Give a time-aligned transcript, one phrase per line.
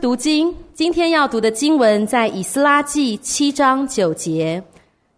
[0.00, 4.62] 读经，今天要读的经文在以斯拉记七章九节。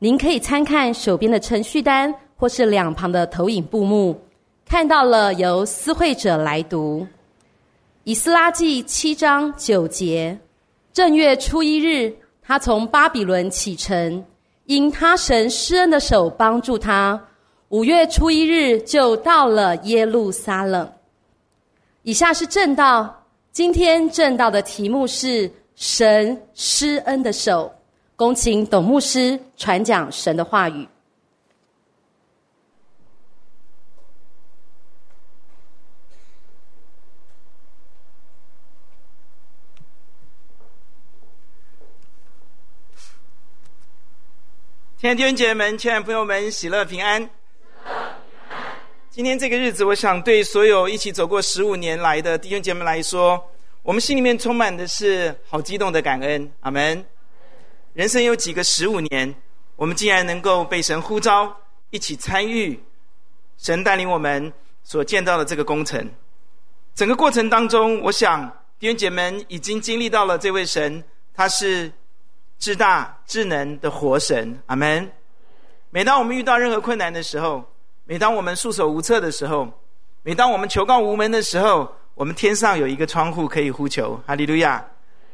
[0.01, 4.21] 您可以参看手边的程序单，或是两旁的投影布幕。
[4.67, 7.07] 看到了，由思会者来读。
[8.03, 10.37] 以斯拉记七章九节：
[10.93, 12.13] 正月初一日，
[12.43, 14.25] 他从巴比伦启程，
[14.65, 17.23] 因他神施恩的手帮助他。
[17.69, 20.91] 五月初一日就到了耶路撒冷。
[22.03, 23.22] 以下是正道。
[23.53, 27.71] 今天正道的题目是神施恩的手，
[28.17, 30.89] 恭请董牧师传讲神的话语。
[44.97, 47.42] 天天姐们，亲爱的朋友们，喜乐平安。
[49.15, 53.39] 今天这个日子，我想对所有一起走过十五年来的弟兄姐妹来说，
[53.83, 56.51] 我们心里面充满的是好激动的感恩。
[56.61, 57.05] 阿门。
[57.93, 59.35] 人生有几个十五年，
[59.77, 61.55] 我们竟然能够被神呼召，
[61.91, 62.83] 一起参与
[63.59, 64.51] 神带领我们
[64.83, 66.11] 所建造的这个工程。
[66.95, 71.05] 整个过程当中，我想弟兄姐妹们已经经历到了这位神，
[71.35, 71.93] 他是
[72.59, 74.59] 至大至能的活神。
[74.69, 75.13] 阿门。
[75.91, 77.63] 每当我们遇到任何困难的时候，
[78.05, 79.69] 每当我们束手无策的时候，
[80.23, 84.85] 每当我们求告无门的时候，我们天上有一个窗户可以呼求，哈利路亚！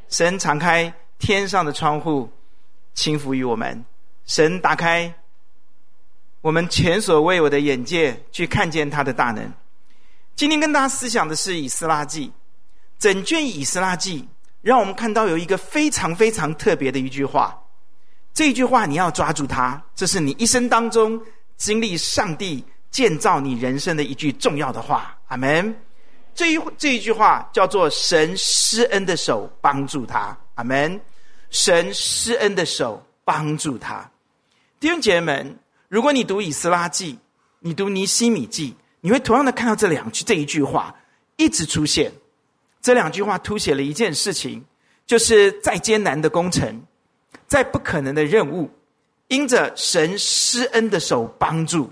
[0.08, 2.30] 神敞开天上的窗户，
[2.94, 3.84] 倾福于我们。
[4.26, 5.12] 神打开
[6.42, 9.50] 我们前所未有的眼界，去看见他的大能。
[10.36, 12.30] 今天跟大家思想的是以斯拉记，
[12.98, 14.28] 整卷以斯拉记，
[14.60, 17.58] 让我们看到有一个非常非常特别的一句话。
[18.34, 21.20] 这一句话你要抓住它，这是你一生当中。
[21.58, 25.76] 经历上帝建造你人生的一句重要的话，阿门。
[26.34, 30.98] 这一这一句话叫做“神施恩的手帮助他”，阿门。
[31.50, 34.08] 神施恩的手帮助他。
[34.78, 35.58] 弟兄姐妹们，
[35.88, 37.18] 如果你读以斯拉记，
[37.58, 40.94] 你读尼希米记，你会同样的看到这两句这一句话
[41.36, 42.12] 一直出现。
[42.80, 44.64] 这两句话凸显了一件事情，
[45.06, 46.82] 就是再艰难的工程，
[47.48, 48.70] 再不可能的任务。
[49.28, 51.90] 因着神施恩的手帮助，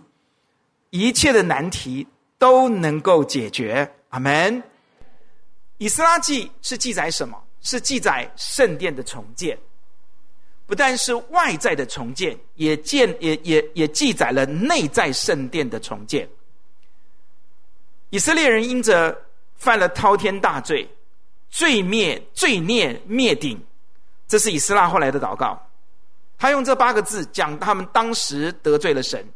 [0.91, 2.07] 一切的难题
[2.39, 3.91] 都能够解决。
[4.09, 4.63] 阿门。
[5.79, 7.43] 以斯拉记是记载什么？
[7.63, 9.59] 是记载圣殿的重建，
[10.67, 16.29] 不但是外在的重建，也建也也也记载了内在圣殿的重建。
[18.11, 19.21] 以色列人因着
[19.57, 20.89] 犯了滔天大罪，
[21.51, 23.61] 罪灭罪孽灭顶，
[24.29, 25.61] 这是以斯拉后来的祷告。
[26.39, 29.27] 他用这八个字讲，他们当时得罪了神，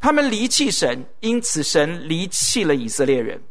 [0.00, 3.42] 他们离弃神，因此神离弃了以色列人。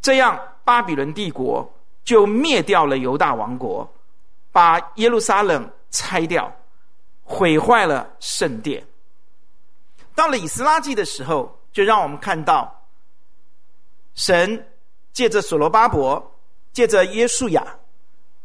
[0.00, 1.72] 这样，巴比伦帝国
[2.04, 3.90] 就灭掉了犹大王国，
[4.50, 6.54] 把耶路撒冷拆掉，
[7.24, 8.84] 毁坏了圣殿。
[10.14, 12.84] 到了以斯拉记的时候，就让我们看到，
[14.14, 14.68] 神
[15.12, 16.36] 借着所罗巴伯，
[16.72, 17.78] 借着耶稣亚，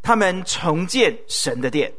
[0.00, 1.92] 他们重建神的殿。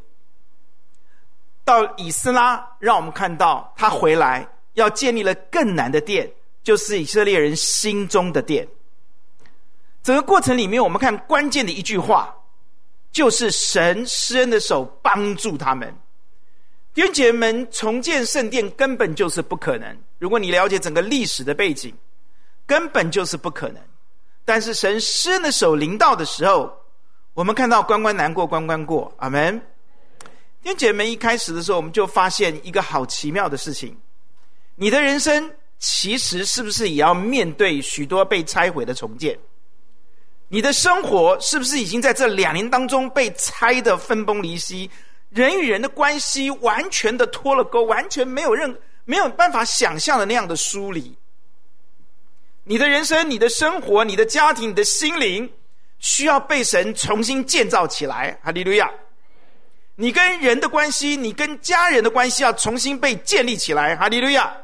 [1.70, 6.28] 到以斯拉，让我们看到他回来要建立了更难的殿，
[6.64, 8.68] 就是以色列人心中的殿。
[10.02, 12.34] 整个过程里面，我们看关键的一句话，
[13.12, 15.96] 就是神施恩的手帮助他们。
[16.96, 19.96] 弟兄姐妹们，重建圣殿根本就是不可能。
[20.18, 21.94] 如果你了解整个历史的背景，
[22.66, 23.80] 根本就是不可能。
[24.44, 26.76] 但是神施恩的手临到的时候，
[27.36, 29.62] 我们看到关关难过关关过，阿门。
[30.62, 33.98] 天姐妹，一开始的时候，我们就发现一个好奇妙的事情：
[34.76, 39.40] 你的人生其实是不是也要面对许多被拆毁的重建？
[40.50, 44.90] 你的生活是不是已经在这两年当中被拆得分崩离析？
[45.30, 51.16] 人与人的关系完全的脱了钩，完全没有任没有办法想象的那样的疏离。
[52.64, 55.50] 你的人生、你的生活、你的家庭、你的心灵，
[56.00, 58.38] 需要被神重新建造起来。
[58.44, 58.92] 哈利路亚。
[60.02, 64.56] 你跟人的关系，你跟家人的关系要重新被建立起来，哈利路亚！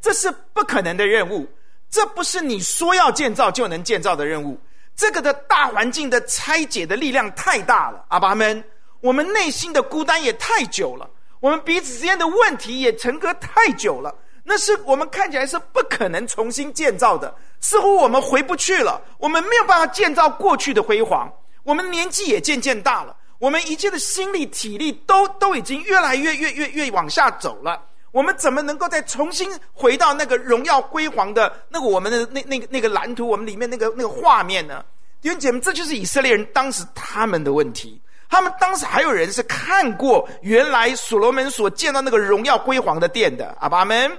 [0.00, 1.44] 这是不可能的任务，
[1.90, 4.56] 这不是你说要建造就能建造的任务。
[4.94, 8.62] 这个的大环境的拆解的力量太大了，阿爸们，
[9.00, 11.10] 我们内心的孤单也太久了，
[11.40, 14.14] 我们彼此之间的问题也沉搁太久了，
[14.44, 21.28] 那是我们看起来是不可能重新建造的，似乎我们回不去了，我们没有办法建造过去的辉煌，
[21.64, 23.16] 我们年纪也渐渐大了。
[23.42, 27.82] 我们一切的心力、体力都都已经越来越、越、越、越往下走了。
[28.12, 33.26] 我们怎么能够再重新回到那个荣耀辉煌的那个我们的那那个那个蓝图？
[33.26, 34.84] 我们里面那个那个画面呢？
[35.20, 38.00] 弟兄姐妹，这就是以色列人当时他们的问题。
[38.30, 44.16] 他们当时还有人是看过原来所罗门所见到那个荣耀辉煌的殿的，阿爸们。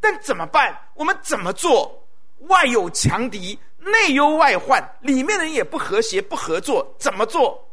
[0.00, 0.74] 但怎么办？
[0.94, 2.02] 我们怎么做？
[2.48, 7.68] 外有强敌，内忧外患，里面的人也不和谐、不合作，怎么做？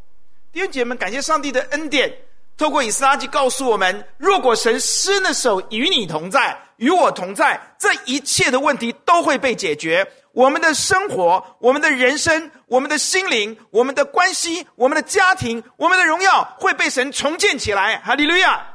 [0.52, 2.12] 弟兄姐妹们，感谢上帝的恩典，
[2.58, 10.12] 透过以斯拉记告诉我们：若果神施恩的手与你同在，与我同在，这一切的问题都会被解决。
[10.32, 18.00] 我们的生活、我们的人生、我们的心灵、我们的关系、我们的家庭、我们的荣耀会被神重建起来。
[18.00, 18.66] 哈利路亚！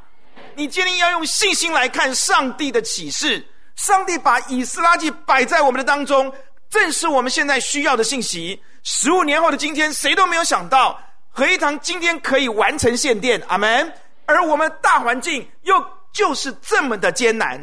[0.54, 3.44] 你今天要用信心来看上帝的启示。
[3.74, 6.32] 上帝把以斯拉记摆在我们的当中，
[6.70, 8.62] 正是我们现在需要的信息。
[8.84, 11.00] 十五年后的今天，谁都没有想到
[11.36, 13.92] 合一堂今天可以完成献殿，阿门。
[14.24, 15.74] 而我们大环境又
[16.12, 17.58] 就是这么的艰难，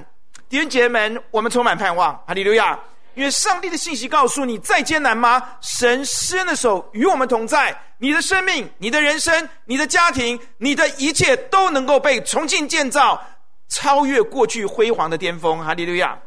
[0.50, 2.13] 弟兄姐妹们，我们充满盼望。
[2.27, 2.77] 哈利路亚！
[3.15, 5.41] 因为上帝的信息告诉你，再艰难吗？
[5.62, 13.21] 神施恩的手与我们同在，你的生命、你的人生、你的家庭、你的一切都能够被重新建造，
[13.69, 15.63] 超越过去辉煌的巅峰。
[15.63, 16.19] 哈利路亚！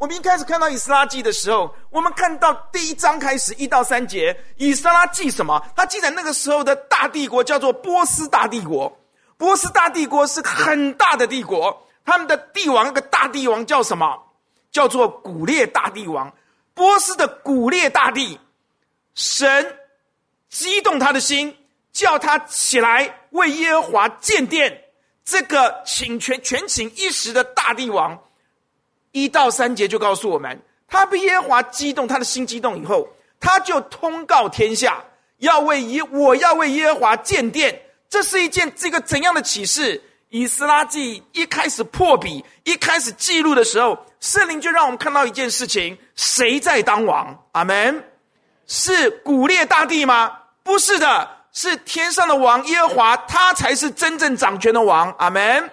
[0.00, 5.62] 我们一开始看到以斯拉记的时候，我们看到第一章开始一到三节，以斯拉记什么？
[5.76, 8.90] 他记载那个时候的大帝国叫做波斯大帝国。
[9.36, 14.18] 波斯大帝国是很大的帝国，他们的帝王那个大帝王叫什么？
[14.72, 16.32] 叫做古列大帝王，
[16.72, 18.40] 波斯的古列大帝，
[19.14, 19.78] 神
[20.48, 21.54] 激动他的心，
[21.92, 24.82] 叫他起来为耶和华建殿。
[25.26, 28.18] 这个倾全权倾一时的大帝王，
[29.12, 33.08] 一到三节就告诉我们，他被耶和华激动，他的心激动以后，
[33.38, 35.02] 他就通告天下，
[35.38, 37.80] 要为耶，我要为耶和华建殿。
[38.08, 40.02] 这是一件这个怎样的启示？
[40.30, 47.36] 以斯拉记一开始破笔，一开始记录的时候，圣灵就让我们看到一件事情：谁在当王？
[47.52, 48.04] 阿门。
[48.68, 50.32] 是古列大帝吗？
[50.62, 55.12] 不是的，是天上的王耶和华，他才是真正掌权的王。
[55.18, 55.68] 阿门。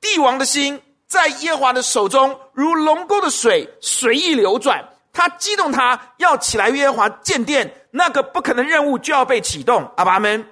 [0.00, 4.84] 帝王的心在耶和华的手中，如龙沟的水随意流转。
[5.12, 9.90] 他激动他要起来为耶和华建殿，那个不可能任务就要被启动。
[9.96, 10.42] 阿门。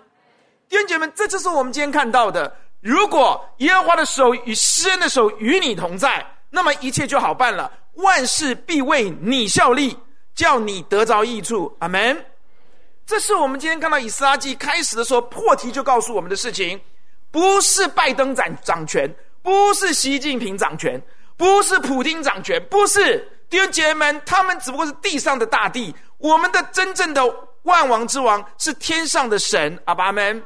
[0.69, 2.51] 弟兄姐妹们，这就是我们今天看到的。
[2.81, 9.97] 如果耶和华的手与施恩的手与你同在，那么一切就好办了，万事必为你效力，
[10.35, 11.75] 叫你得着益处。
[11.81, 12.25] 阿门。
[13.05, 16.81] 这是我们今天看到以斯拉记开始的时候破题就告诉我们的事情，
[17.31, 19.15] 不是拜登掌掌权，
[19.45, 21.01] 不是习近平掌权，
[21.37, 23.19] 不是普丁掌权，不是
[23.51, 27.23] 弟兄姐妹们，他们只不过是地上的大帝，我们的真正的
[27.65, 29.79] 万王之王是天上的神。
[29.85, 30.43] 阿爸们。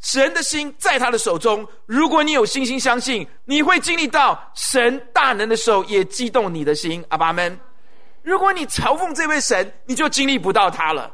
[0.00, 1.64] 神的心在他的手中。
[1.86, 7.04] 如果你有信心相信，你会经历到神大能的手也激动你的心。
[7.08, 7.58] 阿爸们，
[8.22, 11.08] 如果你嘲讽这位神，你就经历不到他了。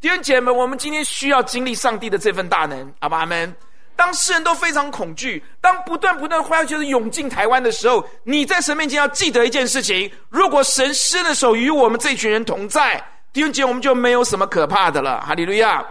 [0.00, 2.92] 弟兄姐妹们，我们今天需要经历上帝的这份大能。
[3.00, 3.54] 阿爸们，
[3.96, 13.02] 当世人都非常恐惧，当不断不断的坏消息涌进台湾的时候，你在神面前要记得一件事情：如果神施恩的手与我们这群人同在，
[13.32, 15.20] 弟兄姐妹，我们就没有什么可怕的了。
[15.20, 15.84] 哈利路亚。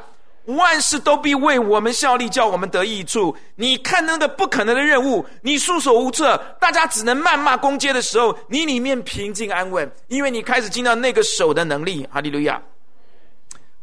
[0.46, 3.34] 万事都必为我们效力，叫我们得益处。
[3.56, 12.06] 你看那个不可能的任务，你束手无策，大家只能谩骂攻击的时候，你里面平静安稳，因为你开始进到那个手的能力。
[12.12, 12.62] 哈利路亚！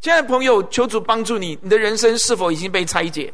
[0.03, 3.33] 亲爱的朋友，求主帮助你，你的人生是否已经被拆解？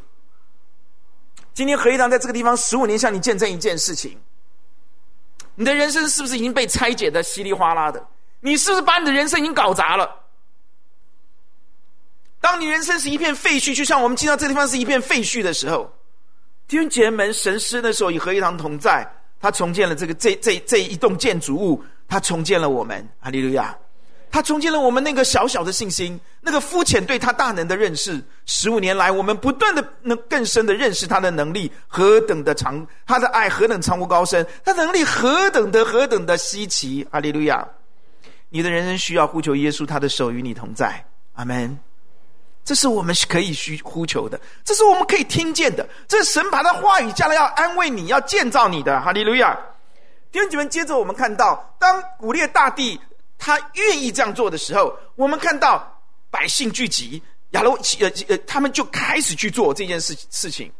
[1.56, 4.14] 今天何一堂在这个地方十五年，向你见证一件事情：
[5.54, 8.06] 你的人生是不是已经被拆解的稀里哗啦的？
[8.40, 10.22] 你是不是把你的人生已经搞砸了？
[12.42, 15.90] 当你人生是一片废墟，就像我们进到这个地方是一片废墟的时候，
[16.68, 19.10] 弟兄姐妹们，神师那时候与何一堂同在，
[19.40, 23.74] 他重建了这个这这这一栋建筑物，他重建了我们，哈利路亚！
[24.30, 28.22] 他重建了我们那个小小的信心，那个肤浅对他大能的认识。
[28.44, 37.66] 十五年来，我们不断的能更深的认识他的能力何等的长，他的爱何等长无高深，他能力何等的何等的稀奇，哈利路亚！
[38.50, 41.04] 你的人生需要呼求耶稣，他的手与你同在，
[41.34, 41.78] 阿门。
[42.64, 49.00] 这是我们可以需呼求的，这是我们可以听见的，这是神把他话语加了，要安慰你，要建造你的。
[49.00, 49.56] 哈利路亚！
[50.32, 53.00] 弟兄姐妹，接着我们看到，当古列大帝
[53.38, 56.00] 他愿意这样做的时候，我们看到
[56.30, 60.70] 百姓聚集，亚罗呃呃，他们就开始去做这件事事情。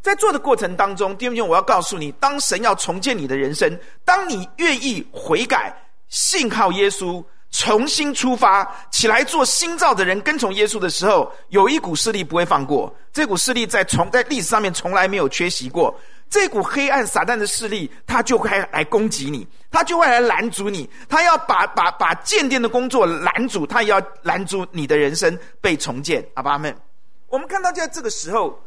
[0.00, 5.74] 在做的过程当中，弟兄姐妹，我要告诉你，当神要重建你的人生，当你愿意悔改、
[6.08, 7.24] 信靠耶稣。
[7.54, 12.90] 重新出发，起来做新造的人，跟从耶稣的时候，有一股势力不会放过。
[13.12, 15.94] 这股势力在从在历史上面从来没有缺席过。
[16.32, 26.26] 这股黑暗撒旦的势力，他就会来攻击你，他就会来拦阻你，他要把把把建殿的工作拦阻，他也要拦阻你的人生被重建。
[26.32, 26.74] 阿爸们，
[27.28, 28.58] 我们看到在这个时候，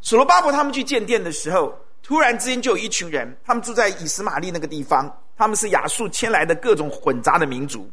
[0.00, 7.86] 所罗巴伯他们去建殿的时候，突然之间就有一群人，他们住在以斯玛利那个地方，他们是亚述迁来的各种混杂的民族。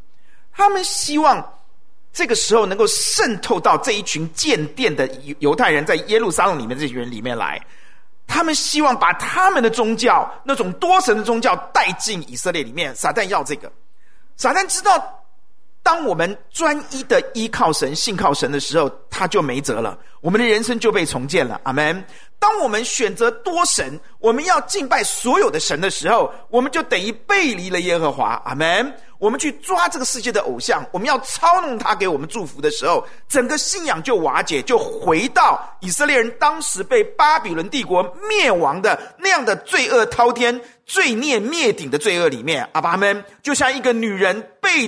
[0.55, 1.45] 他们希望
[2.13, 5.05] 这个时候能够渗透到这一群建殿的
[5.39, 7.61] 犹太人，在耶路撒冷里面这群人里面来。
[8.27, 12.93] 他们希望把他们的宗教，那种多神的宗教带进以色列里面。
[12.95, 13.71] 撒旦要这个，
[14.35, 15.23] 撒旦知道，
[15.81, 21.59] 当我们专一的依靠神、信靠神的时候，他就没辙了，我们的人生就被重建了。
[21.63, 22.05] 阿门。
[22.39, 28.41] 当我们选择多神，我们要敬拜所有的神的时候，我们就等于背离了耶和华。
[28.45, 28.93] 阿门。
[29.19, 42.69] 我们去抓这个世界的偶像，我们要操弄他给我们祝福的时候，整个信仰就瓦解，就回到以色列人当时被巴比伦帝国灭亡的那样的罪恶滔天、罪孽灭顶的罪恶里面。
[42.73, 44.87] 阿爸们，就像一个女人背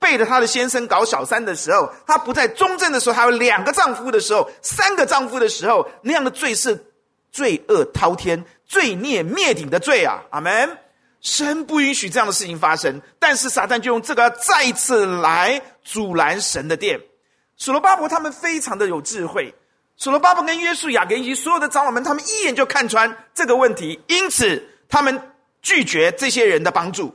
[0.00, 6.74] 背着她的先生搞小三的时候，她不在忠贞的时候，她有两个丈夫的时候，三个丈夫的时候，那样的罪是
[7.30, 10.22] 罪恶滔天、罪孽灭顶的罪啊！
[10.30, 10.78] 阿门。
[11.20, 17.00] 神不允许这样的事情发生，但是撒旦就用这个再一次来阻拦神的殿。
[17.56, 19.52] 所罗巴伯他们非常的有智慧，
[19.96, 27.12] 所罗巴伯跟约书亚跟以及所有的长老们，他们一眼就看穿这个问题，因此他们拒绝这些人的帮助，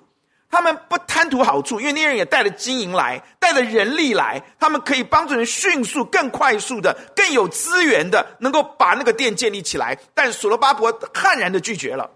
[0.53, 9.98] 他们不贪图好处，因为那人也带了金银来，带了人力来，他们可以帮助人迅速、更快速的、更有资源的，能够把那个店建立起来。
[10.13, 12.07] 但所罗巴伯悍然的拒绝了。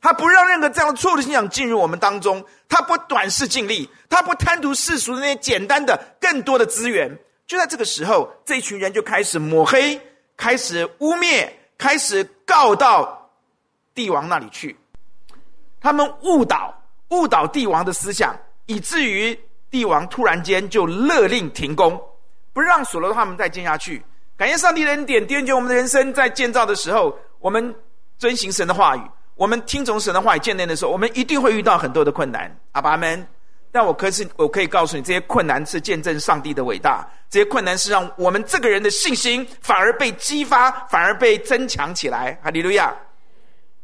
[0.00, 7.18] 他不让任何这样的错误的信仰进入我们当中，他不短视尽力，他不贪图世俗的那些简单的、更多的资源。
[7.48, 10.00] 就在这个时候，这一群人就开始抹黑，
[10.36, 13.30] 开始污蔑，开始告到
[13.94, 14.76] 帝王那里去。
[15.80, 16.73] 他们误导、
[17.10, 19.38] 误导帝王的思想，以至于
[19.70, 22.00] 帝王突然间就勒令停工，
[22.52, 24.02] 不让所罗他们再建下去。
[24.36, 27.74] 感谢上帝的恩典，第二节我们的人生在建造的时候，我们
[28.18, 29.02] 遵行神的话语。
[29.36, 33.26] 我们听从神的话语建殿的时候，我们一定会遇到很多的困难，阿爸们。
[33.72, 42.38] 但我可是我可以告诉你，这些困难是见证上帝的伟大，这些困难是让我们这个人的信心反而被激发，反而被增强起来。
[42.40, 42.94] 哈利路亚！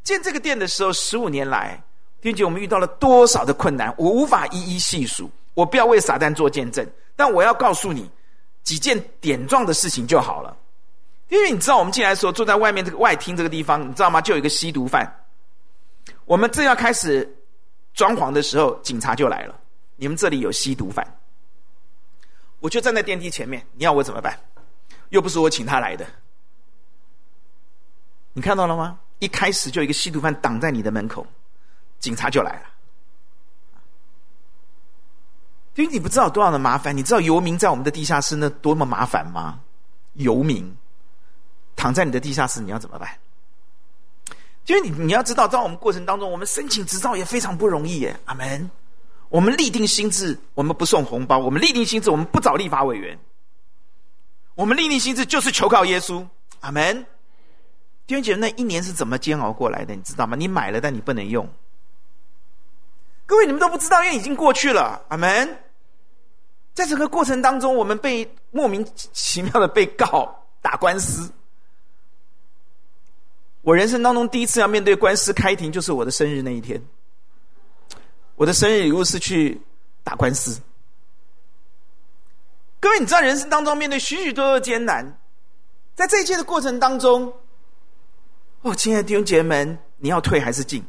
[0.05, 1.83] 建这个殿的时候，十五年来，
[2.21, 5.31] 并且我们遇到了多少的困难，我无法一一细数。
[5.55, 6.87] 我不要为撒旦做见证，
[7.17, 8.09] 但我要告诉你
[8.62, 10.57] 几件点状的事情就好了。
[11.29, 14.21] 因为你知道，我们进来的时候，坐在外面这个外厅这个地方，你知道吗？
[14.21, 15.11] 就有一个吸毒犯。
[16.25, 17.29] 我们正要开始
[17.95, 19.55] 装潢的时候，警察就来了。
[19.97, 21.07] 你们这里有吸毒犯，
[22.61, 23.65] 我就站在电梯前面。
[23.75, 24.39] 你要我怎么办？
[25.11, 26.07] 又不是我请他来的。
[28.33, 28.99] 你看到了吗？
[29.19, 31.27] 一开始就一个吸毒犯挡在你的门口，
[32.00, 32.62] 警察就来了。
[35.76, 39.61] 因为你不知道多少的麻烦，你知道游民在我们的地下室那多么麻烦吗？
[40.14, 40.76] 游民
[41.76, 43.09] 躺在你的地下室，你要怎么办？
[44.66, 48.19] 因为你你要知道，在我们过程当中，我们申请执照也非常不容易耶。
[48.25, 48.71] 阿门。
[49.28, 53.19] 我们立定心志，我们不送红包；我们立定心志，我们不找立法委员。
[54.57, 56.26] 我们立定心志就是求靠耶稣。
[56.61, 57.07] 阿门。
[58.07, 59.95] 弟兄姐，那一年是怎么煎熬过来的？
[59.95, 60.37] 你知道吗？
[60.37, 61.49] 你买了，但你不能用。
[63.31, 65.01] 各位，你们都不知道，因为已经过去了。
[65.07, 65.57] 阿门。
[66.75, 71.31] 在整个过程当中，我们被莫名其妙的被告打官司。
[73.63, 76.83] 我人生当中第一次要面对官司开庭，就是我的生日那一天。
[78.35, 79.63] 我的生日礼物是去
[80.03, 80.61] 打官司。
[82.81, 85.21] 各位，你知道人生当中面对许许多多的艰难，
[85.95, 87.33] 在这一切的过程当中，
[88.63, 90.85] 哦，亲爱的弟兄姐妹们，你要退还是进？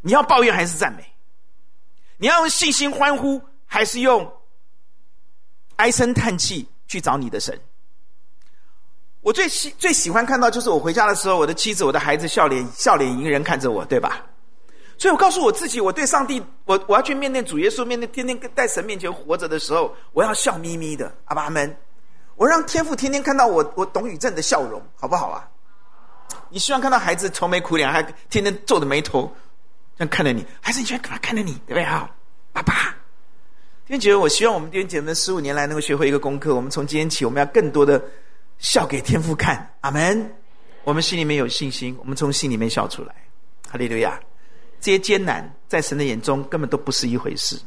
[0.00, 1.04] 你要抱怨还是赞美？
[2.18, 4.32] 你要用信心欢呼，还是用
[5.76, 7.58] 唉声叹气去找你的神？
[9.20, 14.24] 我最喜最喜欢看到，就是我回家的时候，我的妻子、我的孩子笑脸笑脸迎人看着我，对吧？
[14.96, 21.76] 所以我告诉我自己，我对上帝，我我要去面对主耶稣，面对天天在神面前活着的时候，我要笑眯眯的，阿爸们，
[22.36, 25.46] 我让天父天天看到我我董宇正的笑容，好不好啊？
[26.48, 29.30] 你希望看到孩子愁眉苦脸，还天天皱着眉头
[29.98, 32.10] 这样看着你，还是你喜欢干嘛看着你，对不对啊？
[32.52, 32.94] 爸爸，
[33.86, 38.02] 弟兄姐妹，我希望我们弟兄姐妹十五年来能够学会一个功课，我们从今天起，我们要更多的。
[38.58, 40.34] 笑给天父看，阿门。
[40.82, 43.14] 我们心里面有信心，我们从心里面笑出来，
[43.68, 44.18] 哈利路亚。
[44.80, 47.60] 这些艰难在神的眼中根本都不是一回事。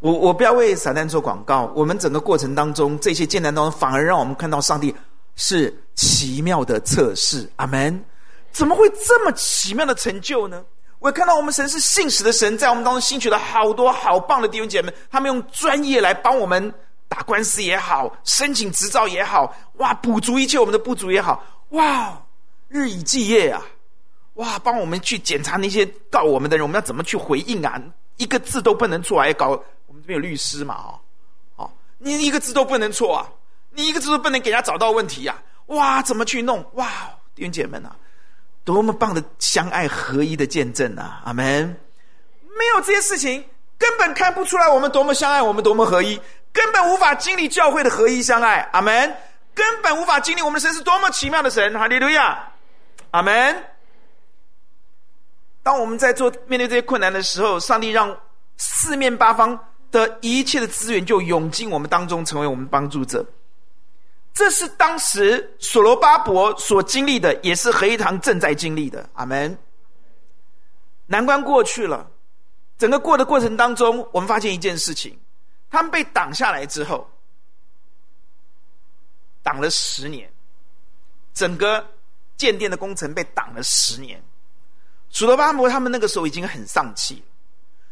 [0.00, 4.94] 我我不要为撒旦做广告，我们整个过程当中，这些艰难当中，反而让我们看到上帝
[5.36, 7.50] 是奇妙的测试。
[7.56, 8.04] 阿门！
[8.56, 10.64] 怎么会这么奇妙的成就呢？
[10.98, 16.72] 我看到我们神是信实的神，在我们当中兴起了好多好棒的弟兄姐妹，他们用专业来帮我们
[17.06, 22.18] 打官司也好，申请执照也好，哇，补足一切我们的不足也好，哇，
[22.68, 23.62] 日以继夜啊，
[24.36, 27.78] 哇，帮我们去检查那些告我们的人，我们要怎么去回应啊？
[28.16, 29.50] 一个字都不能错，还搞。
[29.86, 30.76] 我们这边有律师嘛？
[30.76, 30.98] 哦，
[31.56, 33.28] 哦，你一个字都不能错啊！
[33.70, 35.36] 你一个字都不能给人家找到问题呀！
[35.66, 36.64] 哇，怎么去弄？
[36.72, 36.90] 哇，
[37.34, 37.94] 弟兄姐妹们啊，
[38.66, 41.22] 多么棒的相爱合一的见证啊！
[41.24, 41.74] 阿门！
[42.58, 43.42] 没有这些事情，
[43.78, 46.20] 根本看不出来我们多么相爱，我们多么合一，
[46.52, 48.68] 根本无法经历教会的合一相爱。
[48.72, 49.16] 阿门！
[49.54, 51.72] 根本无法经历我们神是多么奇妙的神。
[51.78, 52.52] 哈利路亚！
[53.12, 53.64] 阿门！
[55.62, 58.14] 当我们在做面对这些困难的时候，上帝让
[58.58, 59.58] 四面八方。
[59.92, 63.24] 的一切的资源就涌进我们当中，成为我们帮助者。
[64.36, 69.08] 这是当时所罗巴伯所经历的，也是合一堂正在经历的。
[69.14, 69.58] 阿门。
[71.06, 72.06] 难关过去了，
[72.76, 75.18] 整个过的过程当中，我们发现一件事情：
[75.70, 77.10] 他们被挡下来之后，
[79.42, 80.30] 挡了十年，
[81.32, 81.82] 整个
[82.36, 84.22] 建殿的工程被挡了十年。
[85.08, 87.24] 所罗巴伯他们那个时候已经很丧气。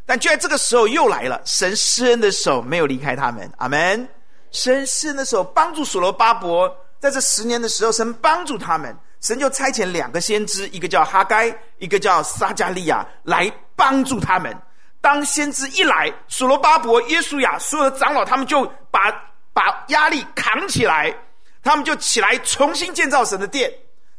[0.05, 4.07] 但就在这个时候又来了，神施恩的手没有离开他们，阿门。
[4.55, 14.57] 神施恩的手帮助所罗巴伯，在这十年的时候，神帮助他们，神就差遣两个先知，一个叫哈该，一个叫撒迦利亚，来帮助他们。
[15.01, 19.11] 当先知一来，所罗巴伯、耶稣亚所有的长老，他们就把
[19.53, 21.13] 把压力扛起来，
[21.65, 23.69] 他们就起来重新建造神的殿。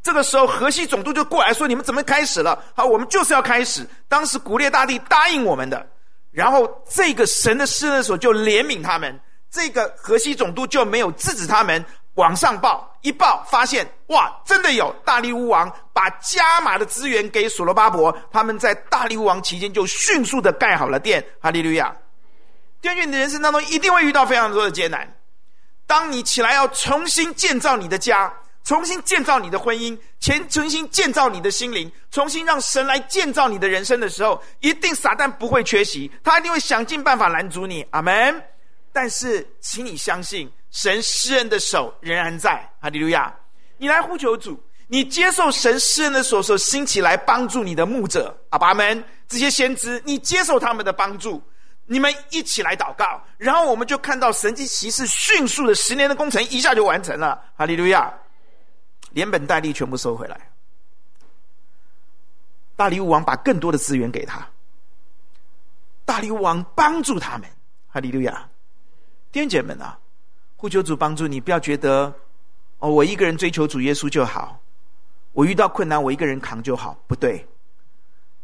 [0.04, 2.62] 这个时候，河西总督就过来说：“你们怎么开始了？
[2.76, 3.88] 好，我们就是要开始。
[4.10, 5.88] 当时古列大帝答应我们的，
[6.30, 9.18] 然后这个神的施恩的手就怜悯他们。
[9.52, 11.84] 这个河西总督就没有制止他们
[12.16, 21.26] 往上报，一报发现，哇，真的有大力乌王把加码的资源给所罗巴伯，他们在大力乌王期间就迅速的盖好了殿。
[21.40, 21.96] 哈利路亚！
[22.82, 25.12] 弟兄，你的人生当中一定会遇到非常多的艰难，
[25.88, 28.32] 当你起来要重新建造你的家。”
[28.66, 37.86] 重新建造你的婚姻，前重新建造你的心灵，重新让神来建造你的人生的时候，一定撒旦不会缺席，他一定会想尽办法拦阻你。
[37.92, 38.44] 阿门。
[38.96, 42.66] 但是，请你相信，神施恩的手仍然在。
[42.80, 43.36] 哈利路亚！
[43.78, 48.34] 你来呼求主，你接受神施恩的手手兴起来帮助你的牧者。
[48.52, 51.44] 阿爸们，这些先知，你接受他们的帮助，
[51.84, 57.38] 你们一起来祷告，然后我们就看到神迹奇事迅速的十年的工程一下就完成了。
[57.58, 58.14] 哈利路亚！
[59.10, 60.40] 连本带利全部收回来。
[62.78, 64.48] 大利乌王把更多的资源给他。
[66.06, 67.50] 大利乌王帮助他们，
[67.90, 68.48] 哈利路亚！
[69.36, 70.00] 弟兄姐妹们啊，
[70.56, 72.06] 呼求主帮助你，不要觉得
[72.80, 74.62] 哦，我一个人追求主耶稣就好，
[75.34, 77.46] 我遇到困难我一个人扛就好，不对。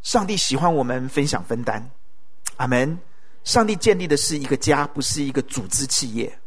[0.01, 1.89] 上帝喜欢我们分享分担，
[2.57, 2.99] 阿门。
[3.45, 6.37] 上帝建立的是一个家，不是一个组织企业。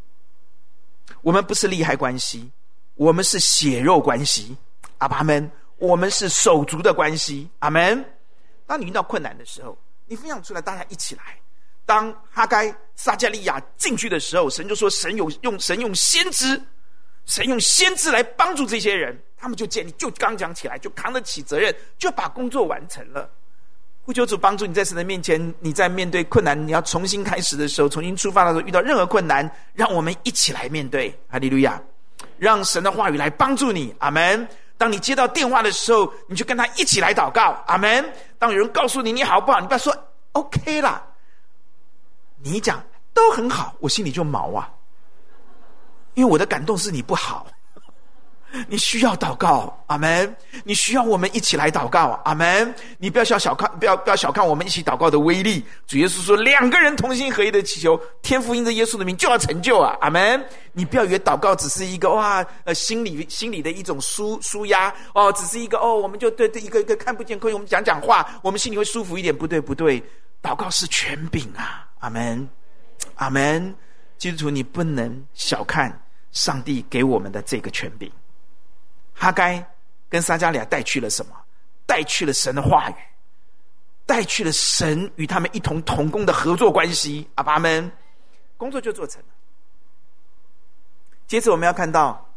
[1.22, 2.52] 我们不是利害关系。
[2.96, 4.54] 我们是血肉关系，
[4.98, 8.04] 阿爸们，我们是手足的关系，阿门。
[8.66, 11.22] 当你遇到困难的时候，你分享出来，大家一起来。
[11.86, 16.60] 当哈该、撒迦利亚进去的时候，神就说：“神有用，神用先知，
[17.26, 23.28] 神用先知来帮助这些人，他们就建立，就刚讲起来，就扛得起责任，就把工作完成了。”
[24.06, 31.18] 呼求主帮助你在神的面前，你在面对困难，你要重新开始的时候，重新出发的时候，遇到任何困难，让我们一起来面对。
[31.28, 31.80] 哈利路亚。
[32.36, 34.46] 让神的话语来帮助你，阿门。
[34.76, 38.12] 当你接到电话的时候，你就跟他一起来祷告，阿门。
[38.38, 39.96] 当有人告诉你你好不好，你不要说
[40.32, 41.02] OK 啦，
[42.44, 42.80] 你讲
[43.14, 44.70] 都很好，我心里就毛啊，
[46.12, 47.46] 因为我的感动是你不好。
[48.68, 50.36] 你需要祷告，阿门。
[50.62, 52.72] 你需要我们一起来祷告，阿门。
[52.98, 55.64] 你不要小小看，不要不要小看我们一起祷告的威力。
[55.88, 60.46] 主耶稣说，两个人同心合一的祈求，天父因着耶稣的名就要成就啊，阿门。
[60.72, 69.36] 你不要以为祷告只是一个哇，呃，心里心里的一种舒舒压哦，只是一个哦，我们就对对一个一个看不见，可以我们讲讲话，我们心里会舒服一点。
[69.36, 70.00] 不对不对，
[70.40, 72.46] 祷告是权柄啊，阿门，
[73.14, 73.74] 阿门。
[74.18, 78.10] 基督徒，你不能小看上帝给我们的这个权柄。
[79.14, 79.64] 哈该
[80.08, 81.34] 跟撒迦利亚带去了什么？
[81.86, 82.94] 带去了神的话语，
[84.06, 87.28] 带去了神与他们一同同工的合作关系。
[87.36, 87.90] 阿爸们，
[88.56, 89.28] 工作就做成了。
[91.26, 92.30] 接着我们要看到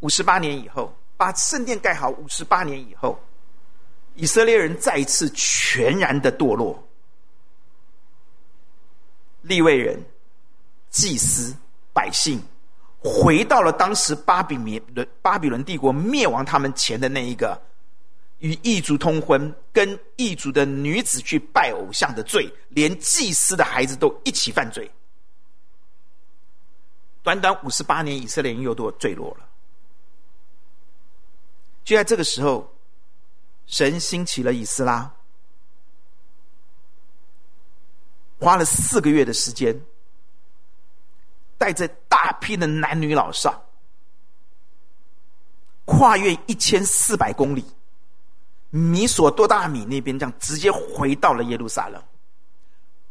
[0.00, 3.18] 五十八年以后，把圣殿盖好五十八年以后，
[4.14, 6.82] 以色列人再一次全然的堕落。
[9.42, 10.02] 利未人、
[10.90, 11.54] 祭司、
[11.92, 12.42] 百姓，
[12.98, 14.56] 回到了当时巴比
[14.94, 17.60] 伦巴比伦帝国灭亡他们前的那一个
[18.38, 24.90] 与异族通婚、跟异族的女子去拜偶像的罪，连祭司的孩子都一起犯罪。
[27.22, 29.46] 短短五十八年，以色列人又都坠落了。
[31.84, 32.72] 就在这个时候，
[33.66, 35.10] 神兴起了以斯拉，
[38.38, 39.78] 花了四个月的时间，
[41.56, 43.64] 带着大批的男女老少，
[45.84, 47.64] 跨越一千四百公里，
[48.70, 52.02] 米索多大米那边，这样直接回到了耶路撒冷。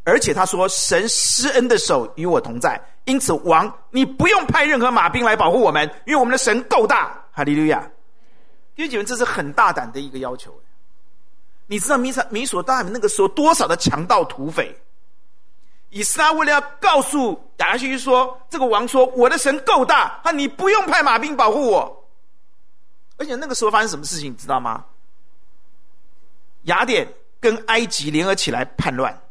[0.04, 7.82] 而且他说：“神施恩的手与我同在，因此王，你不用派任何马兵来保护我们，因为我们的神够大。”哈利路亚！
[8.74, 10.58] 弟兄姐妹，这是很大胆的一个要求。
[11.66, 14.74] 你知道米撒米索大米那个时候多少的强盗土匪？
[15.90, 22.08] 以撒为了要告诉亚哈谢说：“这个王说，我的神够大，啊，你不用派马兵保护我。”
[23.18, 24.86] 而且那个时候发生什么事情，你知道吗？
[26.64, 27.08] 雅典
[27.40, 29.22] 跟埃及联合起来叛乱。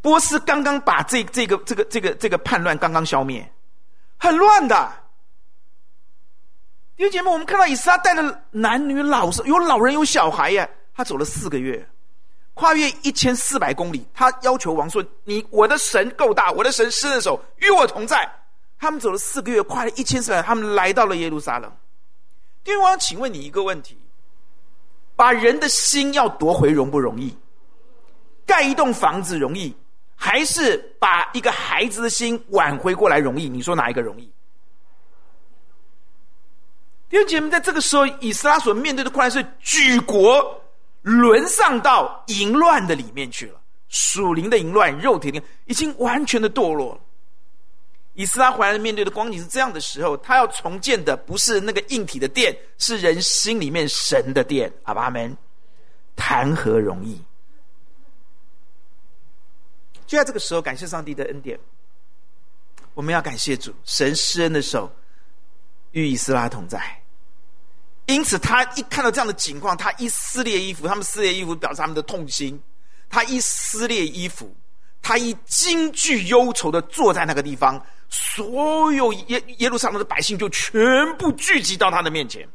[0.00, 3.52] 波斯刚刚把这这个这个这个这个叛乱刚刚消灭，
[4.16, 4.92] 很乱的。
[6.96, 11.86] 弟兄姐妹，我们看到以撒带着男女老少，有老人有小孩呀，他走了四个月，
[12.60, 14.06] 跨越一千四百公里。
[14.12, 18.30] 他要求王说：“你我的神够大，我的神施恩手与我同在。”
[18.78, 21.72] 他们走了四个月，跨了一千四百，他们来到了耶路撒冷。
[22.62, 23.96] 弟兄，我想请问你一个问题：
[25.16, 27.34] 把人的心要夺回容不容易？
[28.44, 29.74] 盖一栋房子容易？
[30.14, 33.48] 还是把一个孩子的心挽回过来容易？
[33.48, 34.30] 你说哪一个容易？
[37.08, 40.62] 弟兄姐妹，在这个时候，以斯拉所面对的困难是举国
[41.02, 47.00] 沦丧到淫乱的里面去了，属灵的淫乱，肉体的已经完全的堕落了。
[48.14, 54.70] 以斯拉回来面对的光景是这样的时候，他要重建的不是那个硬体的殿，是人心里面神的殿。
[54.82, 55.34] 阿们，
[56.16, 57.22] 谈何容易？
[60.06, 61.58] 就在这个时候，感谢上帝的恩典。
[62.92, 64.92] 我们要感谢主，神施恩的手
[65.92, 66.99] 与以斯拉同在。
[68.12, 72.60] 因此，他一看到这样的情况，他一撕裂衣服，他们撕裂衣服表示他们的痛心。
[73.08, 74.54] 他一撕裂衣服，
[75.02, 80.80] 他一惊惧忧愁的坐在那个地方，所有耶耶路撒冷的百姓就全
[81.16, 82.48] 部聚集到他的面前。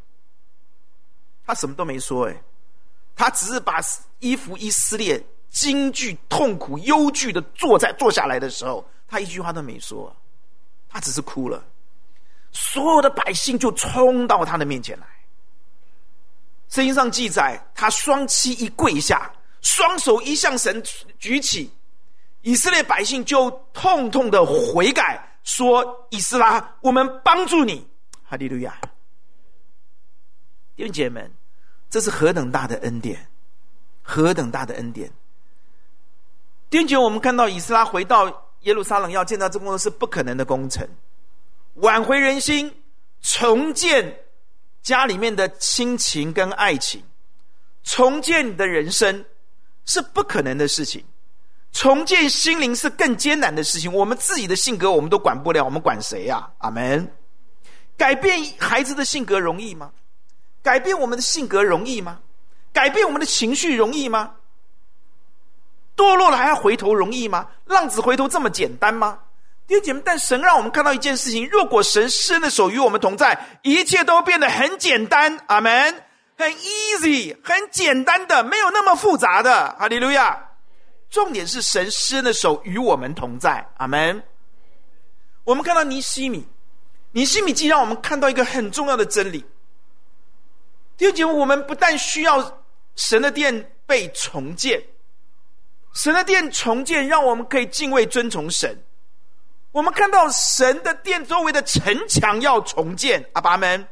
[1.46, 2.42] 他什么都没说，哎，
[3.16, 3.80] 他只是把
[4.20, 5.24] 衣服一撕裂。
[5.52, 10.14] 惊惧、痛苦、忧惧的坐在坐下来的时候，他一句话都没说，
[10.90, 11.64] 他只是哭了。
[12.52, 15.08] 所有的百姓就冲到他的面前来。
[16.76, 20.84] 圣经上记载，他双膝一跪下，双手一向神
[21.18, 21.72] 举起，
[22.42, 27.88] 以色列百姓就痛痛的悔改，说：“以斯拉，我们帮助你。”
[28.28, 28.78] 哈利路亚！
[30.76, 31.32] 弟兄姐妹们，
[31.90, 33.26] 这是何等大的恩典，
[34.02, 35.10] 何等大的恩典！
[36.70, 40.86] 第九，我们看到以斯拉回到耶路撒冷要建造这工作是不可能的工程，
[41.76, 42.84] 挽回人心，
[43.22, 44.25] 重建
[44.86, 47.04] 家里面的亲情跟爱情，
[47.84, 49.26] 重建你的人生
[49.86, 51.04] 是不可能的事情，
[51.72, 53.92] 重建心灵是更艰难的事情。
[53.92, 56.48] 我们自己的性格我们都管不了，我们管谁呀？
[56.60, 57.12] 阿门。
[57.98, 59.92] 改变孩子的性格容易吗？
[60.62, 62.20] 改变我们的性格容易吗？
[62.72, 64.36] 改变我们的情绪容易吗？
[65.98, 67.50] 堕落了还要回头容易吗？
[67.66, 69.18] 浪子回头这么简单吗？
[69.68, 75.40] 弟兄姐妹，但神让我们看到一件事情：如果神施恩的手与我们同在，一切都变得很简单。
[75.48, 76.04] 阿门，
[76.38, 79.76] 很 easy，很简单的，没有那么复杂的。
[79.80, 80.40] 哈利路亚！
[81.10, 83.68] 重点是神施恩的手与我们同在。
[83.78, 84.22] 阿门。
[85.44, 86.46] 我们看到尼西米，
[87.12, 89.44] 尼西米记让我们看到一个很重要的真理。
[90.98, 92.62] 弟兄姐妹，我们不但需要
[92.96, 94.84] 神的殿被重建。
[95.94, 98.78] 神的殿重建，让我们可以敬畏、尊崇神。
[99.76, 103.86] 我们看到神的殿周围的城墙要重建，阿爸们，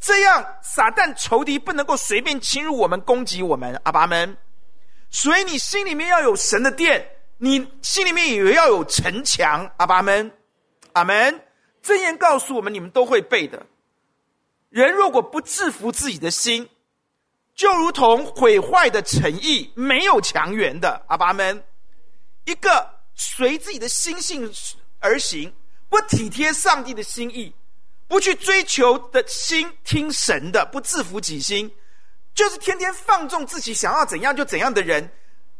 [0.00, 4.38] 这样撒旦仇敌不能够随便侵入我们、攻击我们，阿爸们。
[5.10, 10.32] 所以你心里面要有神的殿，你心里面也要有城墙，阿爸们，
[10.94, 11.44] 阿门。
[11.82, 13.66] 真言告诉我们，你们都会背的。
[14.70, 16.66] 人如果不制服自己的心，
[17.54, 21.62] 就如同毁坏的城邑，没有墙垣的阿爸们，
[22.46, 24.50] 一个随自己的心性
[25.00, 25.52] 而行，
[25.88, 27.54] 不体贴上帝的心意，
[28.06, 31.70] 不去追求的心听神的，不制服己心，
[32.34, 35.10] 就是天天放纵自己想要怎样就怎样的人，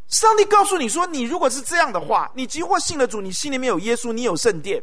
[0.09, 4.83] 上帝告诉你说：“你如果是这样的话，你即或信了主，你心里面有耶稣，你有圣殿，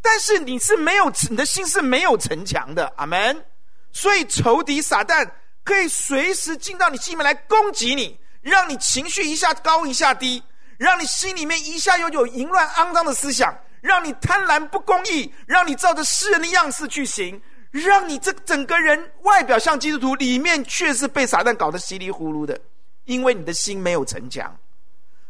[0.00, 3.44] 但是你是没有，你的心是没有城墙的。”阿门。
[3.92, 5.30] 所以仇敌撒旦
[5.62, 10.42] 可以随时进到你心里面来攻击你，让你情绪一下高一下低，
[10.78, 22.58] 让你心里面一下又有淫乱肮脏的思想，让你贪婪不公义，让你照着世人的样式去行，让你这整个人外表像基督徒，里面却是被撒旦搞得稀里糊涂的。
[23.04, 24.56] 因为你的心没有城墙，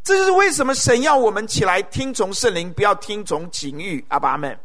[0.04, 4.04] 这就是为什么神要我们起来听从圣灵，不要听从情欲。
[4.08, 4.56] 阿爸阿们，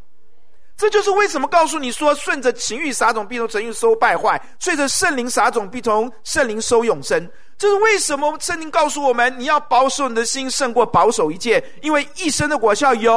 [0.77, 7.27] 这就是为什么告诉你说，顺着情欲撒种，必从情欲收败坏；顺着圣灵撒种，必从圣灵收永生。
[7.59, 13.11] 这是为什么圣灵告诉我们，你要保守你的心，胜过保守一切，因为一生的果效有。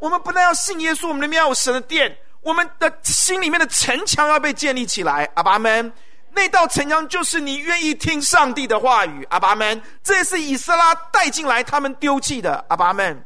[0.00, 5.30] 我们不但要信耶稣，我们里面要有神的殿，我们的心里面的城墙要被建立起来。
[5.34, 5.92] 阿爸们。
[6.32, 13.24] 那道城墙就是你愿意听上帝的话语，阿爸们，这也是以色拉带进来他们丢弃的，阿爸们。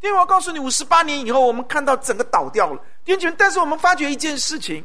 [0.00, 3.34] 因为我告诉你，五十八年以后，我们看到整个倒掉了，弟兄姐妹。
[3.38, 4.84] 但是我们发觉一件事情：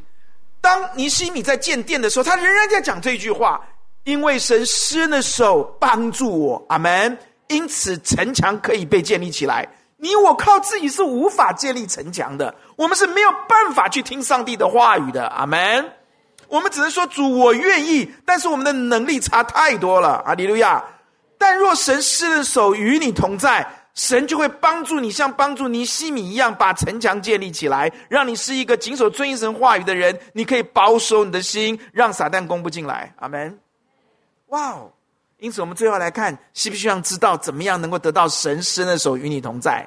[0.62, 3.62] 当尼西米在建殿的时候，他仍然在讲这句话，
[4.04, 7.18] 因为神施恩的手帮助我，阿门。
[7.48, 9.68] 因此城墙可以被建立起来。
[9.98, 15.92] 你我靠自己是无法建立城墙的，我们是没有办法去听上帝的话语的，阿门。
[16.48, 20.24] 我们只能说主，我愿意，但是我们的能力差太多了。
[20.26, 20.84] 阿利路亚！
[21.38, 23.66] 但若神施的手与你同在，
[24.00, 30.18] 神就会帮助你，像帮助尼希米一样，把城墙建立起来，让你是一个谨守遵行神话语的人。
[30.32, 33.14] 你可以保守你的心，让撒旦攻不进来。
[33.18, 33.60] 阿门。
[34.48, 34.90] 哇哦！
[35.40, 39.86] 因此，我们最后来看，需不需要知道怎么样能够得到神伸的手与你同在？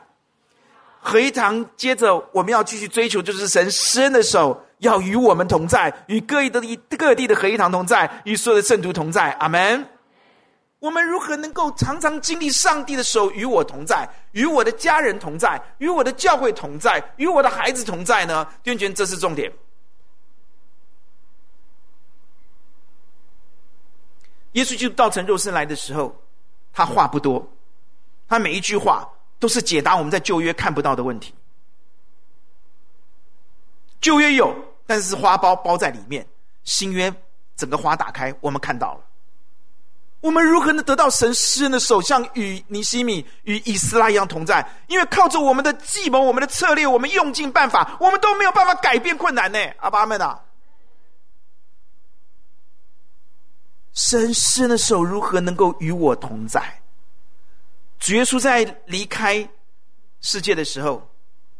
[1.00, 9.30] 合一堂接着我们要继续追求，就是神伸的手要与我们同在，与各地的各地的合一堂同在，与所有的圣徒同在。
[9.40, 9.82] 阿门。
[10.82, 18.44] 我们如何能够常常经历上帝的手与我同在，与我的家人同在，与我的教会同在，与我的孩子同在呢？
[18.64, 19.52] 弟兄姐妹，这是重点。
[24.54, 26.20] 耶稣就道成肉身来的时候，
[26.72, 27.48] 他话不多，
[28.28, 29.08] 他每一句话。
[29.38, 31.34] 都是解答我们在旧约看不到的问题。
[34.00, 34.54] 旧约有，
[34.86, 36.22] 但是花苞包在里面；
[36.62, 37.12] 新约
[37.56, 39.00] 整个花打开，我们看到了。
[40.22, 44.66] 我们如何能得到神施恩的手，像与尼西米、与以斯拉一样同在？
[44.86, 49.58] 因为靠着我们的计谋、我们的策略，我们用尽办法，我们都没有办法改变困难呢。
[49.78, 50.40] 阿爸阿们啊！
[53.92, 56.80] 神施恩的手如何能够与我同在？
[57.98, 59.46] 主耶稣在离开
[60.20, 61.06] 世界的时候，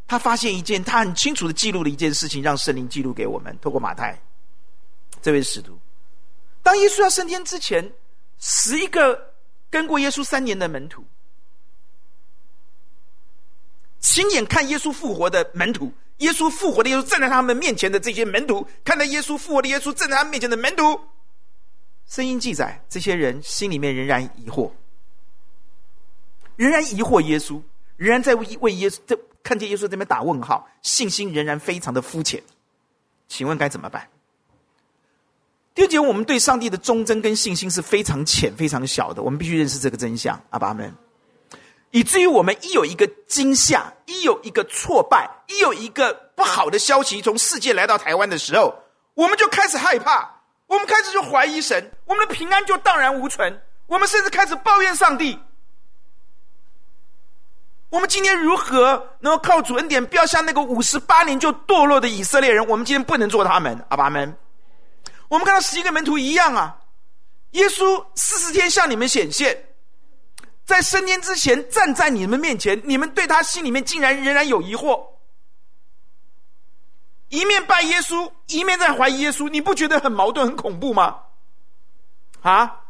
[0.07, 3.59] 他发现一件，他很清楚的记录了一件事情，让圣灵记录给我们。
[3.61, 4.17] 透过马太
[5.21, 5.77] 这位使徒，
[6.63, 7.93] 当耶稣要升天之前，
[8.45, 9.35] 十一个
[9.71, 11.05] 跟过耶稣三年的门徒，
[14.01, 21.01] 亲眼看耶稣复活的门徒，耶稣复活的耶稣站在他们面前的这些门徒，看到耶稣复活的耶稣站在他们面前的门徒，
[22.09, 24.73] 圣经记载，这些人心里面仍然疑惑。
[26.57, 27.63] 仍然疑惑耶稣，
[27.97, 32.43] 仍然在为为耶稣，这看见耶稣这边打问号，信心仍然非常的肤浅。
[33.29, 34.09] 请问该怎么办？
[35.75, 40.39] 第二节，我们对上帝的忠贞跟信心是非常浅、非常小的，我们必须认识这个真相。
[40.51, 40.93] 阿爸们，
[41.91, 48.75] 以至于我们一有一个惊吓，一有一个挫败，一有一个不好的消息从世界来到台湾的时候，
[49.15, 50.29] 我们就开始害怕，
[50.67, 55.39] 我们开始就怀疑神，我们的平安就荡然无存，我们甚至开始抱怨上帝。
[57.89, 62.67] 我们今天如何能够靠主恩典，不要像那个五十八年就堕落的以色列人？
[62.69, 64.37] 我们今天不能做他们，阿爸们。
[65.33, 66.79] 我们看到十一个门徒一样啊，
[67.53, 69.65] 耶稣四十天向你们显现，
[70.67, 75.03] 在升天之前站在你们面前，你们对他心里面竟然仍然有疑惑，
[77.31, 81.19] 一面拜耶稣，一面在怀疑耶稣，你不觉得很矛盾、很恐怖吗？
[82.43, 82.83] 啊，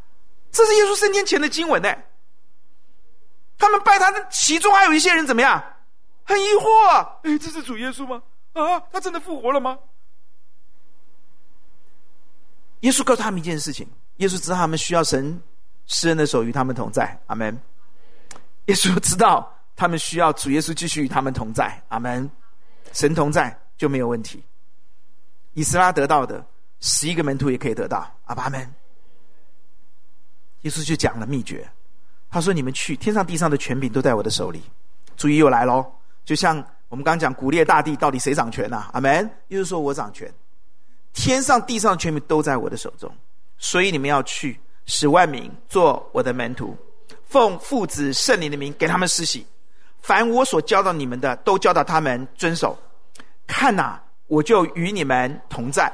[0.51, 1.95] 这是耶稣升天前的经文呢。
[3.57, 5.63] 他们拜他的，其中还有一些人怎么样？
[6.25, 7.21] 很疑惑啊！
[7.23, 8.21] 哎，这是主耶稣吗？
[8.55, 9.79] 啊，他真的复活了吗？
[12.83, 15.41] 耶稣告诉他们一件事情：耶稣知道他们需要神
[15.87, 17.19] 施恩的手与他们同在。
[17.27, 17.59] 阿门。
[18.67, 21.83] 耶稣知道他们需要主耶稣继续与他们同在。
[21.89, 22.31] 阿门。
[22.93, 24.45] 神同在就没有问题。
[25.55, 26.45] 以斯拉得到的，
[26.81, 28.09] 十一个门徒也可以得到。
[28.27, 28.61] 阿爸们。
[30.63, 31.69] 耶稣就讲了秘诀。
[32.31, 34.63] 他说：“你们去，天上地上的权柄都在我的手里。
[35.17, 35.85] 主意又来喽，
[36.25, 39.31] 就像我们刚讲，古列大帝到底谁掌权呐、阿门。
[39.49, 40.33] 耶稣说我掌权，
[41.13, 43.11] 天上地上的权柄都在我的手中，
[43.59, 46.77] 所以你们要去，使万民做我的门徒，
[47.25, 49.47] 奉父子圣灵的名给他们施洗。
[50.01, 52.77] 凡我所教导你们的，都教导他们遵守。
[53.47, 55.93] 看哪，我就与你们同在。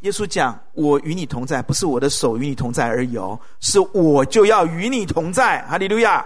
[0.00, 6.24] 耶稣讲：“我与你同在，不是我的手与你同在而已哦，是我就要与你同在。”哈利路亚！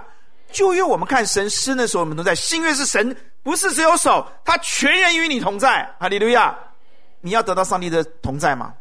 [0.50, 5.94] 旧约我们看神施的时候，我们都在；新约是神不是只有手，他全人与你同在。
[5.98, 6.56] 哈利路亚！
[7.20, 8.74] 你要得到上帝的同在吗？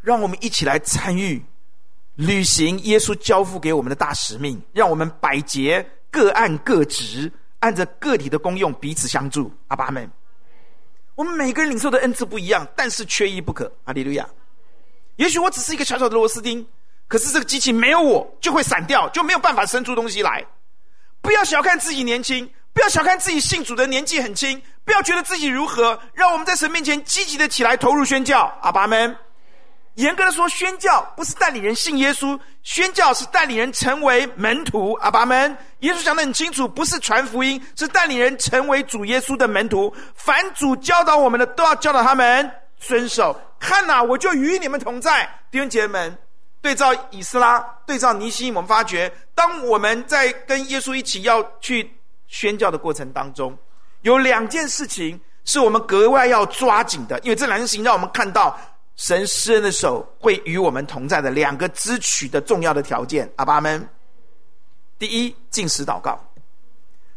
[0.00, 1.44] 让我们一起来参与。
[2.16, 9.50] 履行耶稣交付给我们的大使命，让我们百节各按各职，按着个体的功用彼此相助。
[9.68, 10.10] 阿爸们，
[11.14, 13.72] 我们每个人领受的恩赐不一样，但是缺一不可。
[13.84, 14.28] 阿利路亚。
[15.16, 16.66] 也许我只是一个小小的螺丝钉，
[17.08, 20.44] 可是这个机器没有我就会散掉，就没有办法生出东西来。
[21.22, 25.98] 不要小看自己年轻，不要小看自己信主的年纪很轻，不要觉得自己如何。
[26.12, 28.52] 让我们在神面前积极的起来，投入宣教。
[28.60, 29.16] 阿爸们。
[29.96, 34.94] 严格的说，宣教不是带领人信耶稣，宣教是带领人成为门徒。
[34.94, 39.94] 阿爸们，耶稣讲的很清楚，不是传福音，是带领人成为主耶稣的门徒。
[40.14, 43.38] 凡主教导我们的，都要教导他们遵守。
[43.60, 45.28] 看哪，我就与你们同在。
[45.50, 46.18] 弟兄姐妹们，
[46.62, 51.90] 对照以斯拉，对照尼西，我们发觉，当我们在跟耶稣一起要去
[52.28, 53.54] 宣教的过程当中，
[54.00, 58.58] 有两件事情是我们格外要抓紧的，因为这两件事情让我们看到。
[58.94, 63.88] 神施恩的手会与我们同在的两个支取的重要的条件，阿爸们。
[64.98, 66.22] 第一，禁食祷告。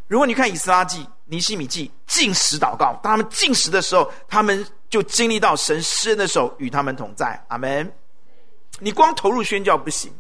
[0.07, 7.91] 如果你看以斯拉记、尼西米记，禁食祷告，当他们禁食的时候，他们就经历到神施恩的手与他们同在，阿门。
[8.79, 10.11] 你光投入宣教不行，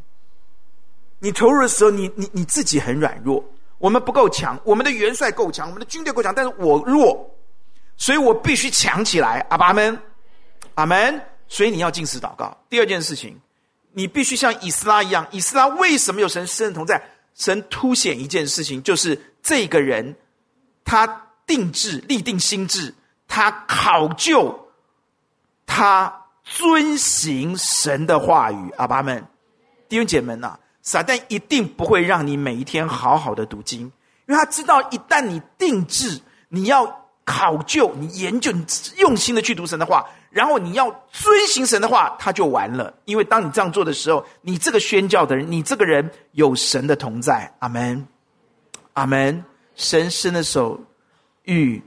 [1.19, 3.43] 你投入的时候，你你你自己很软弱，
[3.77, 7.29] 我们不够强，我们的元帅够强，我们的军队够强，但是我弱，
[7.97, 9.99] 所以我必须强起来，阿爸们，
[10.75, 11.21] 阿门。
[11.47, 12.57] 所以你要进食祷告。
[12.69, 13.39] 第二件事情，
[13.91, 15.27] 你必须像以斯拉一样。
[15.29, 17.01] 以斯拉为什么有神施恩同在？
[17.35, 20.15] 神凸显一件事情，就是这个人
[20.83, 22.95] 他定志、立定心志，
[23.27, 24.69] 他考究，
[25.67, 28.71] 他遵行神的话语。
[28.77, 29.21] 阿爸们，
[29.89, 33.81] 弟兄姐妹们呐，撒旦一定不会让你每一天好好的读经，
[34.27, 36.85] 因为他知道一旦你定制，你要
[37.25, 38.63] 考究、你研究、你
[38.97, 40.05] 用心的去读神的话。
[40.29, 42.93] 然后你要遵行神的话，他就完了。
[43.05, 47.51] 因为当你这样做的时候，你这个宣教的人，你这个人有神的同在。
[47.59, 48.07] 阿门，
[48.93, 49.43] 阿门。
[49.77, 50.79] 神伸的手
[51.43, 51.83] 与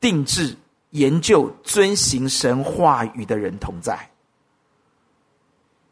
[0.00, 0.56] 定制
[0.90, 3.98] 研究遵行神话语的人同在。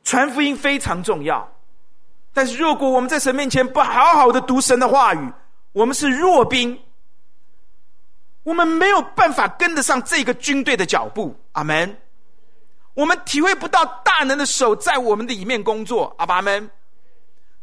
[0.05, 1.53] 传福音非常重要，
[2.33, 5.33] 但是如果我们在神面前不好好的读神的话语，
[5.73, 6.79] 我们是弱兵。
[8.45, 11.99] 我们没有办法跟得上这个军队的脚步，阿门。
[12.95, 16.71] 我们体会不到大能的手在我们的里面工作，阿爸们。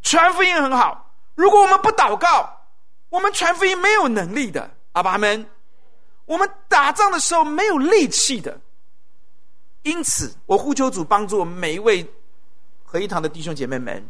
[0.01, 2.59] 传福音很好，如果我们不祷告，
[3.07, 5.45] 我们传福音没有能力的，阿爸们。
[6.25, 8.59] 我们打仗的时候没有力气的，
[9.81, 12.05] 因此我呼求主帮助我们每一位
[12.83, 14.07] 合一堂的弟兄姐妹们，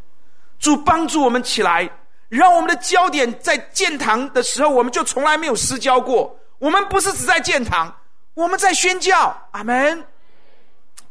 [0.59, 1.89] 主帮助我们起来，
[2.29, 6.37] 让我们的焦点在建堂的时候，我们就从来没有失焦过。
[6.59, 7.93] 我们不是只在建堂，
[8.35, 9.35] 我们在宣教。
[9.51, 10.05] 阿门，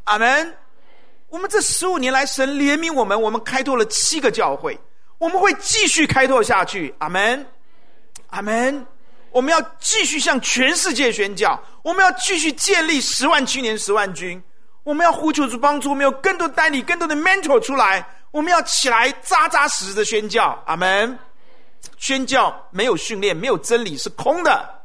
[0.05, 0.57] 阿门。
[1.29, 4.79] 我们这十五年来，神怜悯我们，我们开拓了七个教会，
[5.19, 6.95] 我们会继续开拓下去。
[6.99, 7.47] 阿门，
[8.29, 8.87] 阿门。
[9.33, 14.43] 我们要继续向全世界宣教，我们要继续建立十万青年、十万军。
[14.85, 18.07] 我们要呼求主帮助，我们有更多带领、更多的 mentor 出来。
[18.31, 20.63] 我们要起来扎扎实实的宣教。
[20.67, 21.19] 阿门。
[21.99, 24.83] 宣教没有训练，没有真理是空的。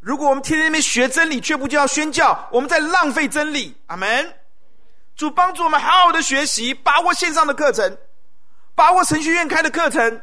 [0.00, 3.74] 如果我们天天在那边学真理，却不就要宣教，我们在浪费真理。
[3.86, 4.34] 阿门。
[5.16, 7.96] 主帮助我们好好的学习，把握线上的课程，
[8.74, 10.20] 把握神学院开的课程。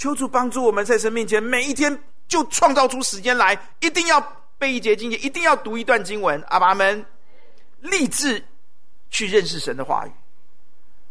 [0.00, 4.18] 求主帮助我们在神面前，每一天就创造出时间来，一定要
[4.56, 6.42] 背一节经节，一定要读一段经文。
[6.48, 7.04] 阿爸们，
[7.80, 8.42] 立志
[9.10, 10.10] 去认识神的话语。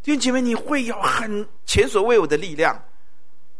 [0.02, 2.75] 弟兄姐妹，你会有很前所未有的力量。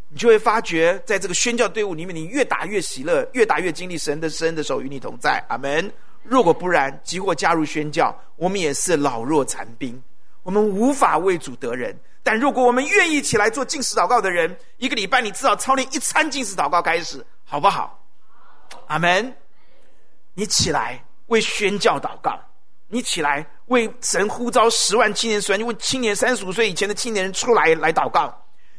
[0.08, 5.38] 你就会发觉，在这个宣教队伍里面，你越打越喜乐，越打越经历神的施恩的手与你同在。
[5.48, 5.94] 阿门。
[6.24, 10.02] 如果不然，即或加入宣教，我们也是老弱残兵，
[10.42, 11.96] 我们无法为主得人。
[12.24, 18.00] 但如果我们愿意起来做进食祷告的人，一个礼拜你至少操练一餐进食祷告开始，好不好？
[18.88, 19.34] 阿门。
[20.34, 22.40] 你起来为宣教祷告，
[22.88, 28.34] 你起来为神呼召十万青年，十万，为青年三十五岁以前的青年人出来来祷告。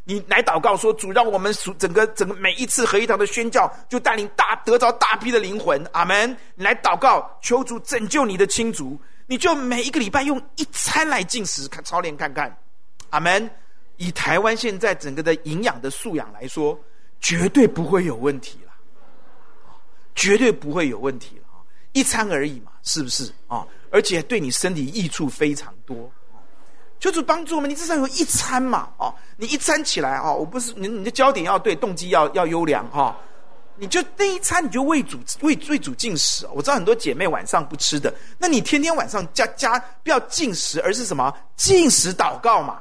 [0.05, 6.37] 你来祷告说：“主，让我们属整个整个每一次合一堂的宣教，就带领大得着大批的灵魂。”阿门。
[6.55, 8.99] 你来祷告，求主拯救你的亲族。
[9.27, 12.57] 你就每一个礼拜用一餐来进食，看操练看看。
[13.11, 13.51] 阿门。
[13.97, 16.79] 以台湾现在整个的营养的素养来说，
[17.21, 18.73] 绝对不会有问题了，
[20.15, 21.45] 绝对不会有问题了。
[21.93, 23.67] 一餐而已嘛，是不是啊？
[23.91, 26.11] 而且对你身体益处非常多。
[26.99, 33.17] 求主帮助我们，你至少有一餐嘛，哦，你一餐起来哦，我不是你，你的焦点要对，动机要要优良哈，
[33.77, 36.47] 你就那一餐你就为主为为主进食。
[36.55, 42.81] 我知道很多姐妹晚上不吃的，那你天天晚上加加不要进食，而是什么进食祷告嘛，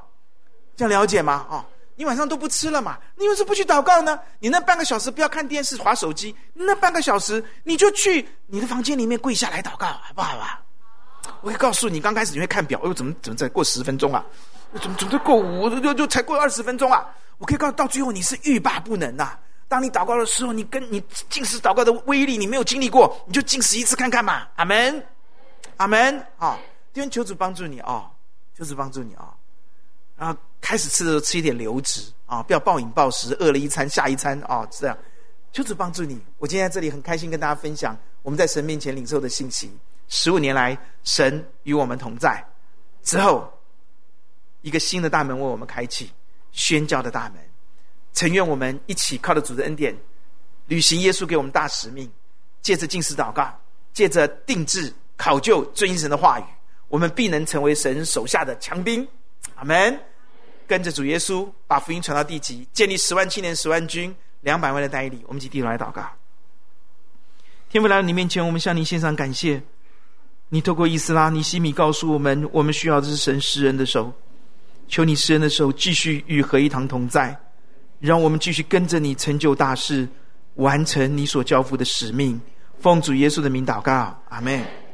[0.80, 1.45] 这样了解吗？
[1.49, 1.65] 啊，
[1.97, 4.17] 你晚上都不吃了嘛，你为什么不去祷告呢？
[4.39, 10.57] 你那半个小时不要看电视滑手机，那半个小时你就去你的房间里面跪下来祷告，好不好啊？
[11.41, 14.23] 我可以告诉你，刚开始你会看表，哎呦，怎么怎么再过十分钟啊？
[14.82, 17.05] 怎么怎么再过五，就就才过二十分钟啊？
[17.39, 19.39] 我可以告诉，到最后你是欲罢不能呐、啊。
[19.67, 24.47] 当你祷告的时候，你跟你进食祷告的威力，你没有经历过，你就进食一次看看嘛。
[24.55, 25.05] 阿门，
[25.75, 26.25] 阿门。
[26.38, 26.57] 啊，
[26.93, 28.09] 弟兄求主帮助你啊，
[28.57, 29.36] 求主帮助你啊。
[30.20, 34.97] 然后开始吃的时候吃一点流质啊，不要暴饮暴食，饿了一餐下一餐啊，这样。
[35.51, 36.22] 就是帮助你。
[36.38, 39.72] 我今天在这里很开心跟大家分享我们在神面前领受的信息。
[40.07, 42.45] 十五年来，神与我们同在。
[43.01, 43.51] 之后，
[44.61, 46.11] 一个新的大门为我们开启，
[46.51, 47.41] 宣教的大门。
[48.13, 49.97] 诚愿我们一起靠着主的恩典，
[50.67, 52.11] 履行耶稣给我们大使命。
[52.61, 53.51] 借着禁食祷告，
[53.93, 56.43] 借着定制考究遵行神的话语，
[56.89, 59.07] 我们必能成为神手下的强兵。
[59.55, 59.99] 阿门。
[60.70, 65.20] 跟着主耶稣，把福音传到地极，建立十万青年、十万军、两百万的代理。
[65.26, 66.07] 我们一起低头来祷告。
[67.72, 69.59] 天父来到你面前，我们向你献上感谢。
[70.49, 74.13] 你透过以斯拉、尼希米告诉我们，我们需要的是神施恩的手。
[74.88, 77.36] 求你施恩的手继续与合一堂同在，
[77.99, 80.07] 让我们继续跟着你成就大事，
[80.55, 82.39] 完成你所交付的使命。
[82.80, 84.88] 奉主耶稣的名祷告，阿门。